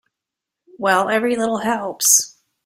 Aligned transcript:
Well, 0.79 1.09
every 1.09 1.35
little 1.35 1.59
helps. 1.59 2.35